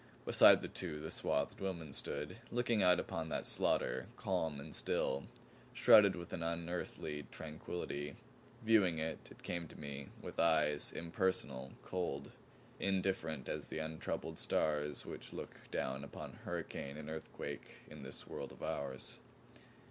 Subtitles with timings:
[0.25, 5.27] Beside the two the swathed woman stood, looking out upon that slaughter, calm and still,
[5.75, 8.15] shrouded with an unearthly tranquillity
[8.63, 12.31] viewing it, it came to me, with eyes impersonal, cold,
[12.79, 18.51] indifferent as the untroubled stars which look down upon hurricane and earthquake in this world
[18.51, 19.19] of ours.